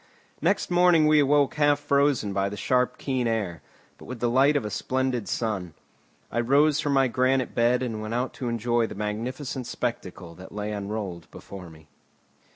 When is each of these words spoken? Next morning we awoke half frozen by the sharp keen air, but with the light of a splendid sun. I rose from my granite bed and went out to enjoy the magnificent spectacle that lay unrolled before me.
Next 0.41 0.71
morning 0.71 1.05
we 1.05 1.19
awoke 1.19 1.53
half 1.53 1.77
frozen 1.79 2.33
by 2.33 2.49
the 2.49 2.57
sharp 2.57 2.97
keen 2.97 3.27
air, 3.27 3.61
but 3.99 4.05
with 4.05 4.19
the 4.19 4.31
light 4.31 4.55
of 4.55 4.65
a 4.65 4.71
splendid 4.71 5.27
sun. 5.27 5.75
I 6.31 6.39
rose 6.39 6.79
from 6.79 6.93
my 6.93 7.07
granite 7.07 7.53
bed 7.53 7.83
and 7.83 8.01
went 8.01 8.15
out 8.15 8.33
to 8.41 8.49
enjoy 8.49 8.87
the 8.87 8.95
magnificent 8.95 9.67
spectacle 9.67 10.33
that 10.33 10.51
lay 10.53 10.71
unrolled 10.71 11.29
before 11.29 11.69
me. 11.69 11.87